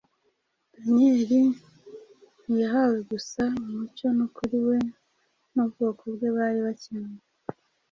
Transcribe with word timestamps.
Daniyeli 0.73 1.41
ntiyahawe 2.43 2.99
gusa 3.11 3.43
umucyo 3.69 4.07
n’ukuri 4.17 4.57
we 4.67 4.77
n’ubwoko 5.53 6.03
bwe 6.15 6.29
bari 6.37 6.59
bakeneye, 6.67 7.23